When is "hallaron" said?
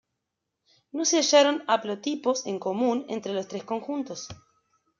1.17-1.63